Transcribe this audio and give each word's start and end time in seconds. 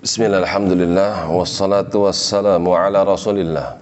Bismillah, 0.00 0.40
alhamdulillah, 0.42 1.28
wassalatu 1.28 2.08
wassalamu 2.08 2.72
ala 2.72 3.04
rasulillah. 3.04 3.76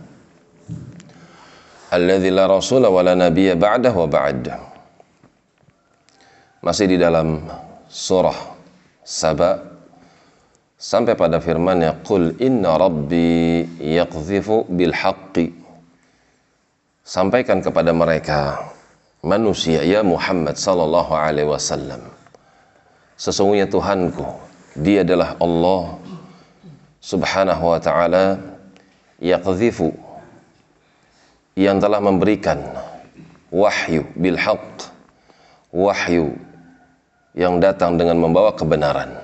Alladhi 1.88 2.28
la 2.28 2.44
rasula 2.44 2.92
wa 2.92 3.00
la 3.00 3.16
nabiya 3.16 3.56
ba'dah 3.56 3.96
wa 3.96 4.04
ba'd 4.04 4.44
Masih 6.60 6.84
di 6.84 7.00
dalam 7.00 7.48
surah 7.88 8.36
Saba 9.00 9.56
Sampai 10.76 11.16
pada 11.16 11.40
firmannya 11.40 12.04
Qul 12.04 12.36
inna 12.44 12.76
rabbi 12.76 13.64
yaqzifu 13.80 14.68
bil 14.68 14.92
Sampaikan 17.00 17.64
kepada 17.64 17.96
mereka 17.96 18.68
Manusia 19.24 19.80
ya 19.80 20.04
Muhammad 20.04 20.60
sallallahu 20.60 21.16
alaihi 21.16 21.48
wasallam 21.48 22.04
Sesungguhnya 23.16 23.64
Tuhanku 23.64 24.47
Dia 24.78 25.02
adalah 25.02 25.34
Allah 25.42 25.98
subhanahu 27.02 27.74
wa 27.74 27.78
ta'ala 27.82 28.38
yaqzifu 29.18 29.90
yang 31.58 31.82
telah 31.82 31.98
memberikan 31.98 32.62
wahyu 33.50 34.06
bil 34.14 34.38
haqq 34.38 34.86
wahyu 35.74 36.38
yang 37.34 37.58
datang 37.58 37.98
dengan 37.98 38.22
membawa 38.22 38.54
kebenaran. 38.54 39.18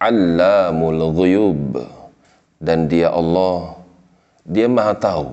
Allamul 0.00 1.12
ghuyub. 1.12 1.84
Dan 2.58 2.90
dia 2.90 3.12
Allah 3.14 3.78
dia 4.42 4.66
maha 4.66 4.96
tahu 4.96 5.30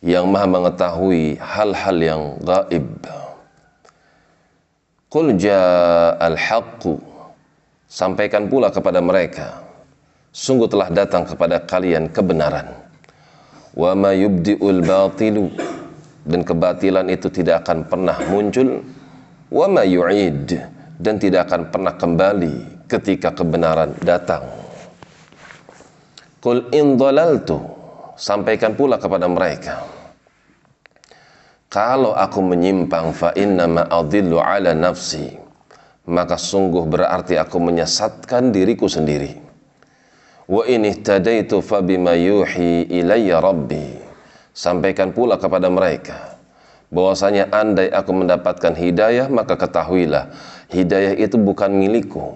yang 0.00 0.30
maha 0.30 0.48
mengetahui 0.48 1.36
hal-hal 1.36 1.98
yang 2.00 2.22
gaib. 2.40 2.88
Qul 5.10 5.36
ja'al 5.36 6.38
haqqu 6.38 7.09
sampaikan 7.90 8.46
pula 8.46 8.70
kepada 8.70 9.02
mereka 9.02 9.66
sungguh 10.30 10.70
telah 10.70 10.94
datang 10.94 11.26
kepada 11.26 11.58
kalian 11.66 12.06
kebenaran. 12.14 12.70
Wa 13.74 13.98
ma 13.98 14.14
yubdiul 14.14 14.86
batilu. 14.86 15.50
Dan 16.20 16.46
kebatilan 16.46 17.10
itu 17.10 17.26
tidak 17.32 17.66
akan 17.66 17.90
pernah 17.90 18.14
muncul. 18.30 18.86
Wa 19.50 19.66
ma 19.66 19.82
yu'id. 19.82 20.54
Dan 21.00 21.18
tidak 21.18 21.50
akan 21.50 21.74
pernah 21.74 21.94
kembali 21.98 22.86
ketika 22.86 23.34
kebenaran 23.34 23.98
datang. 24.06 24.46
Qul 26.38 26.70
in 26.70 26.94
dhalaltu. 26.94 27.58
Sampaikan 28.20 28.76
pula 28.76 29.00
kepada 29.00 29.24
mereka 29.24 29.80
kalau 31.70 32.12
aku 32.18 32.42
menyimpang 32.42 33.14
fa 33.16 33.30
inna 33.32 33.64
ma 33.64 33.82
adillu 33.88 34.42
ala 34.42 34.76
nafsi 34.76 35.39
maka 36.10 36.34
sungguh 36.34 36.84
berarti 36.90 37.38
aku 37.38 37.62
menyesatkan 37.62 38.50
diriku 38.50 38.90
sendiri 38.90 39.50
Wa 40.50 40.66
in 40.66 40.82
ihtadaitu 40.82 41.62
fabima 41.62 42.18
yuhi 42.18 42.90
ilayya 42.90 43.38
rabbi. 43.38 44.02
Sampaikan 44.50 45.14
pula 45.14 45.38
kepada 45.38 45.70
mereka 45.70 46.34
bahwasanya 46.90 47.54
andai 47.54 47.86
aku 47.86 48.10
mendapatkan 48.10 48.74
hidayah 48.74 49.30
maka 49.30 49.54
ketahuilah 49.54 50.34
hidayah 50.74 51.14
itu 51.14 51.38
bukan 51.38 51.70
milikku 51.70 52.34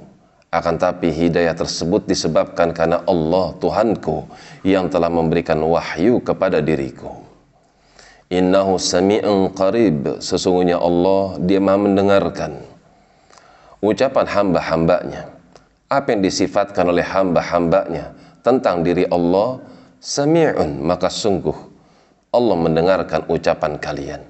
akan 0.55 0.79
tapi 0.79 1.11
hidayah 1.11 1.59
tersebut 1.59 2.07
disebabkan 2.07 2.71
karena 2.71 3.03
Allah 3.03 3.51
Tuhanku 3.59 4.31
yang 4.63 4.87
telah 4.87 5.11
memberikan 5.11 5.59
wahyu 5.67 6.23
kepada 6.23 6.63
diriku. 6.63 7.11
Innahu 8.31 8.79
sami'un 8.79 9.51
qarib. 9.59 10.23
Sesungguhnya 10.23 10.79
Allah 10.79 11.35
dia 11.43 11.59
maha 11.59 11.83
mendengarkan 11.83 12.74
ucapan 13.85 14.25
hamba-hambanya. 14.25 15.29
Apa 15.93 16.17
yang 16.17 16.25
disifatkan 16.25 16.89
oleh 16.89 17.05
hamba-hambanya 17.05 18.17
tentang 18.41 18.81
diri 18.81 19.05
Allah 19.13 19.61
sami'un 20.01 20.81
maka 20.81 21.13
sungguh 21.13 21.55
Allah 22.33 22.57
mendengarkan 22.57 23.29
ucapan 23.29 23.77
kalian. 23.77 24.23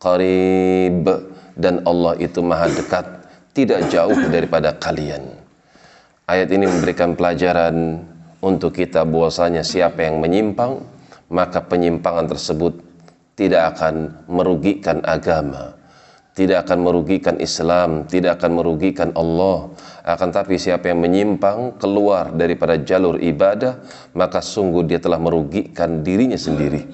Qarib. 0.00 1.06
Dan 1.52 1.84
Allah 1.84 2.16
itu 2.16 2.40
maha 2.40 2.64
dekat 2.72 3.04
tidak 3.52 3.92
jauh 3.92 4.16
daripada 4.32 4.72
kalian. 4.72 5.20
Ayat 6.24 6.48
ini 6.48 6.64
memberikan 6.64 7.12
pelajaran 7.12 8.00
untuk 8.40 8.72
kita 8.72 9.04
bahwasanya 9.04 9.60
siapa 9.60 10.00
yang 10.00 10.16
menyimpang 10.16 10.80
maka 11.28 11.60
penyimpangan 11.60 12.32
tersebut 12.32 12.80
tidak 13.36 13.76
akan 13.76 14.16
merugikan 14.32 15.04
agama 15.04 15.76
tidak 16.32 16.64
akan 16.68 16.78
merugikan 16.80 17.36
Islam, 17.36 18.08
tidak 18.08 18.40
akan 18.40 18.50
merugikan 18.56 19.12
Allah. 19.12 19.68
Akan 20.00 20.32
tapi 20.32 20.56
siapa 20.56 20.88
yang 20.88 21.04
menyimpang 21.04 21.76
keluar 21.76 22.32
daripada 22.32 22.80
jalur 22.80 23.20
ibadah, 23.20 23.84
maka 24.16 24.40
sungguh 24.40 24.88
dia 24.88 24.96
telah 24.96 25.20
merugikan 25.20 26.00
dirinya 26.00 26.40
sendiri. 26.40 26.88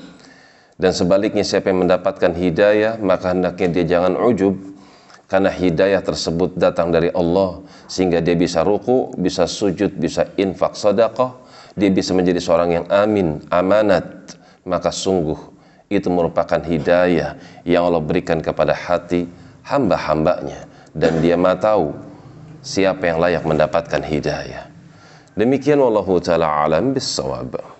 Dan 0.78 0.94
sebaliknya 0.94 1.42
siapa 1.46 1.70
yang 1.70 1.86
mendapatkan 1.86 2.34
hidayah, 2.34 2.98
maka 3.02 3.34
hendaknya 3.34 3.68
dia 3.78 3.84
jangan 3.98 4.14
ujub 4.14 4.54
karena 5.26 5.50
hidayah 5.50 6.00
tersebut 6.00 6.54
datang 6.56 6.94
dari 6.94 7.10
Allah 7.12 7.62
sehingga 7.90 8.22
dia 8.22 8.38
bisa 8.38 8.62
ruku, 8.62 9.10
bisa 9.18 9.44
sujud, 9.50 9.98
bisa 9.98 10.30
infak 10.38 10.78
sedekah, 10.78 11.34
dia 11.74 11.90
bisa 11.90 12.14
menjadi 12.14 12.38
seorang 12.42 12.70
yang 12.74 12.86
amin, 12.90 13.42
amanat. 13.50 14.34
Maka 14.66 14.94
sungguh 14.94 15.57
itu 15.88 16.08
merupakan 16.12 16.60
hidayah 16.60 17.36
yang 17.64 17.88
Allah 17.88 18.04
berikan 18.04 18.44
kepada 18.44 18.76
hati 18.76 19.24
hamba-hambanya. 19.64 20.68
Dan 20.92 21.20
dia 21.24 21.36
maha 21.36 21.56
tahu 21.56 21.86
siapa 22.64 23.08
yang 23.08 23.20
layak 23.20 23.44
mendapatkan 23.44 24.04
hidayah. 24.04 24.68
Demikian 25.38 25.80
wallahu 25.80 26.18
taala 26.18 26.66
alam 26.66 26.92
bisawab 26.92 27.77